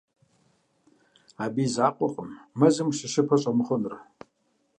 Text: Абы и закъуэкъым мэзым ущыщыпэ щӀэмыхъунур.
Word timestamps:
Абы 1.43 1.61
и 1.65 1.67
закъуэкъым 1.73 2.29
мэзым 2.59 2.87
ущыщыпэ 2.89 3.35
щӀэмыхъунур. 3.41 3.93